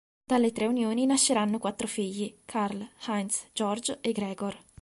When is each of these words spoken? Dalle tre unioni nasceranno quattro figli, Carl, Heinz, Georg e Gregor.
Dalle 0.25 0.51
tre 0.51 0.65
unioni 0.65 1.05
nasceranno 1.05 1.59
quattro 1.59 1.85
figli, 1.85 2.35
Carl, 2.45 2.89
Heinz, 3.05 3.47
Georg 3.53 3.99
e 4.01 4.11
Gregor. 4.13 4.57